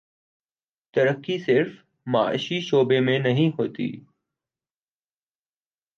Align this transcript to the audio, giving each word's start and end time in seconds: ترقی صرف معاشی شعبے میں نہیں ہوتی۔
ترقی 0.93 1.37
صرف 1.39 1.67
معاشی 2.05 2.59
شعبے 2.61 2.99
میں 2.99 3.19
نہیں 3.19 3.49
ہوتی۔ 3.59 3.91